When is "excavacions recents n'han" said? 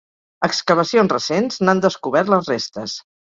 0.45-1.83